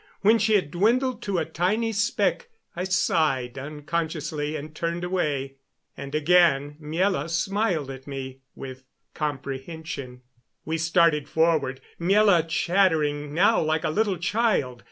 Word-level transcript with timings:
When 0.21 0.39
she 0.39 0.55
had 0.55 0.71
dwindled 0.71 1.21
to 1.21 1.37
a 1.37 1.45
tiny 1.45 1.91
speck 1.91 2.47
I 2.75 2.85
sighed 2.85 3.59
unconsciously 3.59 4.55
and 4.55 4.73
turned 4.73 5.03
away; 5.03 5.57
and 5.95 6.15
again 6.15 6.75
Miela 6.81 7.29
smiled 7.29 7.91
at 7.91 8.07
me 8.07 8.39
with 8.55 8.83
comprehension. 9.13 10.23
We 10.65 10.79
started 10.79 11.29
forward, 11.29 11.81
Miela 11.99 12.49
chattering 12.49 13.31
now 13.35 13.61
like 13.61 13.83
a 13.83 13.91
little 13.91 14.17
child. 14.17 14.79